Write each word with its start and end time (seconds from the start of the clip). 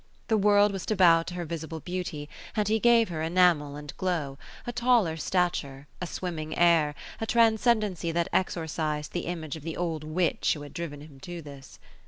The 0.29 0.37
world 0.39 0.71
was 0.71 0.87
to 0.87 0.95
bow 0.95 1.21
to 1.21 1.35
her 1.35 1.45
visible 1.45 1.79
beauty, 1.79 2.27
and 2.55 2.67
he 2.67 2.79
gave 2.79 3.09
her 3.09 3.21
enamel 3.21 3.75
and 3.75 3.95
glow, 3.97 4.39
a 4.65 4.71
taller 4.71 5.15
stature, 5.15 5.85
a 6.01 6.07
swimming 6.07 6.57
air, 6.57 6.95
a 7.19 7.27
transcendency 7.27 8.11
that 8.11 8.27
exorcized 8.33 9.11
the 9.11 9.27
image 9.27 9.55
of 9.55 9.61
the 9.61 9.77
old 9.77 10.03
witch 10.03 10.53
who 10.55 10.63
had 10.63 10.73
driven 10.73 11.01
him 11.01 11.19
to 11.19 11.43
this. 11.43 11.77